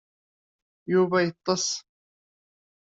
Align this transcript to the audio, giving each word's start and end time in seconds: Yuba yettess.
Yuba 0.93 1.17
yettess. 1.25 1.67